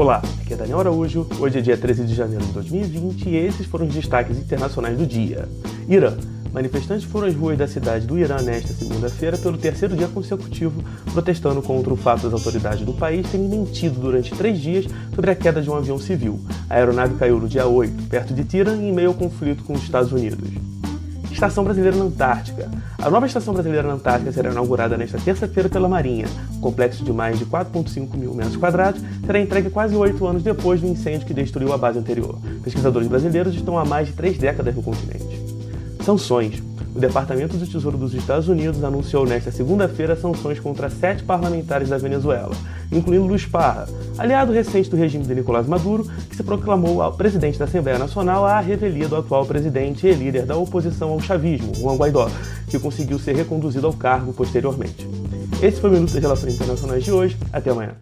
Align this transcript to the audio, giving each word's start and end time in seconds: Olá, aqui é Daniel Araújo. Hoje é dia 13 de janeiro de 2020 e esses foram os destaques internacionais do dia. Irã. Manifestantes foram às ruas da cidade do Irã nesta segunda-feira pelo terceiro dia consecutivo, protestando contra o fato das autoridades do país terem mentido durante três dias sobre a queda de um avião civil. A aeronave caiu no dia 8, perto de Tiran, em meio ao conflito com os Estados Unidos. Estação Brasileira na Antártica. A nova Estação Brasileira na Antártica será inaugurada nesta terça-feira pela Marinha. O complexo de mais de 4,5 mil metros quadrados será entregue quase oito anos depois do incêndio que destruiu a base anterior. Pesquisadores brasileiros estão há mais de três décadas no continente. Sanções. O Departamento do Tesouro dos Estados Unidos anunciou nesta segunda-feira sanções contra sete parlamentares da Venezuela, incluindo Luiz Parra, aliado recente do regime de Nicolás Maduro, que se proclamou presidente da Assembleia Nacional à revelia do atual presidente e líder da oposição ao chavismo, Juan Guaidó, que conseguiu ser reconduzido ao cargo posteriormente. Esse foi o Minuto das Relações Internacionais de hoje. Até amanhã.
Olá, 0.00 0.22
aqui 0.40 0.54
é 0.54 0.56
Daniel 0.56 0.80
Araújo. 0.80 1.26
Hoje 1.38 1.58
é 1.58 1.60
dia 1.60 1.76
13 1.76 2.06
de 2.06 2.14
janeiro 2.14 2.42
de 2.46 2.52
2020 2.52 3.28
e 3.28 3.36
esses 3.36 3.66
foram 3.66 3.86
os 3.86 3.92
destaques 3.92 4.38
internacionais 4.38 4.96
do 4.96 5.06
dia. 5.06 5.46
Irã. 5.86 6.16
Manifestantes 6.54 7.04
foram 7.04 7.28
às 7.28 7.34
ruas 7.34 7.58
da 7.58 7.68
cidade 7.68 8.06
do 8.06 8.18
Irã 8.18 8.40
nesta 8.40 8.72
segunda-feira 8.72 9.36
pelo 9.36 9.58
terceiro 9.58 9.94
dia 9.94 10.08
consecutivo, 10.08 10.82
protestando 11.12 11.60
contra 11.60 11.92
o 11.92 11.98
fato 11.98 12.22
das 12.22 12.32
autoridades 12.32 12.82
do 12.82 12.94
país 12.94 13.30
terem 13.30 13.46
mentido 13.46 14.00
durante 14.00 14.34
três 14.34 14.58
dias 14.58 14.86
sobre 15.14 15.32
a 15.32 15.34
queda 15.34 15.60
de 15.60 15.68
um 15.68 15.74
avião 15.74 15.98
civil. 15.98 16.40
A 16.70 16.76
aeronave 16.76 17.16
caiu 17.16 17.38
no 17.38 17.46
dia 17.46 17.66
8, 17.66 18.04
perto 18.04 18.32
de 18.32 18.42
Tiran, 18.44 18.76
em 18.76 18.94
meio 18.94 19.08
ao 19.08 19.14
conflito 19.14 19.64
com 19.64 19.74
os 19.74 19.82
Estados 19.82 20.12
Unidos. 20.12 20.48
Estação 21.30 21.64
Brasileira 21.64 21.96
na 21.96 22.04
Antártica. 22.04 22.68
A 22.98 23.08
nova 23.08 23.26
Estação 23.26 23.54
Brasileira 23.54 23.86
na 23.86 23.94
Antártica 23.94 24.32
será 24.32 24.50
inaugurada 24.50 24.96
nesta 24.96 25.18
terça-feira 25.18 25.68
pela 25.68 25.88
Marinha. 25.88 26.26
O 26.56 26.60
complexo 26.60 27.04
de 27.04 27.12
mais 27.12 27.38
de 27.38 27.46
4,5 27.46 28.16
mil 28.16 28.34
metros 28.34 28.56
quadrados 28.56 29.00
será 29.24 29.40
entregue 29.40 29.70
quase 29.70 29.94
oito 29.94 30.26
anos 30.26 30.42
depois 30.42 30.80
do 30.80 30.86
incêndio 30.86 31.26
que 31.26 31.32
destruiu 31.32 31.72
a 31.72 31.78
base 31.78 31.98
anterior. 31.98 32.38
Pesquisadores 32.62 33.08
brasileiros 33.08 33.54
estão 33.54 33.78
há 33.78 33.84
mais 33.84 34.08
de 34.08 34.14
três 34.14 34.36
décadas 34.36 34.74
no 34.74 34.82
continente. 34.82 35.40
Sanções. 36.04 36.62
O 36.94 36.98
Departamento 36.98 37.56
do 37.56 37.66
Tesouro 37.66 37.96
dos 37.96 38.14
Estados 38.14 38.48
Unidos 38.48 38.82
anunciou 38.82 39.24
nesta 39.24 39.52
segunda-feira 39.52 40.16
sanções 40.16 40.58
contra 40.58 40.90
sete 40.90 41.22
parlamentares 41.22 41.88
da 41.88 41.96
Venezuela, 41.96 42.50
incluindo 42.90 43.26
Luiz 43.26 43.46
Parra, 43.46 43.88
aliado 44.18 44.52
recente 44.52 44.90
do 44.90 44.96
regime 44.96 45.24
de 45.24 45.34
Nicolás 45.34 45.66
Maduro, 45.66 46.04
que 46.28 46.36
se 46.36 46.42
proclamou 46.42 47.10
presidente 47.12 47.58
da 47.58 47.64
Assembleia 47.64 47.98
Nacional 47.98 48.44
à 48.44 48.60
revelia 48.60 49.08
do 49.08 49.16
atual 49.16 49.46
presidente 49.46 50.06
e 50.06 50.12
líder 50.12 50.46
da 50.46 50.56
oposição 50.56 51.10
ao 51.10 51.20
chavismo, 51.20 51.74
Juan 51.74 51.96
Guaidó, 51.96 52.28
que 52.68 52.78
conseguiu 52.78 53.18
ser 53.18 53.36
reconduzido 53.36 53.86
ao 53.86 53.92
cargo 53.92 54.32
posteriormente. 54.32 55.06
Esse 55.62 55.80
foi 55.80 55.90
o 55.90 55.92
Minuto 55.92 56.14
das 56.14 56.22
Relações 56.22 56.54
Internacionais 56.54 57.04
de 57.04 57.12
hoje. 57.12 57.36
Até 57.52 57.70
amanhã. 57.70 57.92